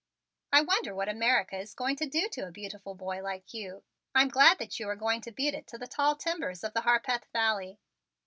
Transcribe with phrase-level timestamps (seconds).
[0.51, 3.83] "I wonder what America is going to do to a beautiful boy like you.
[4.15, 6.81] I'm glad that you are going to beat it to the tall timbers of the
[6.81, 7.79] Harpeth Valley.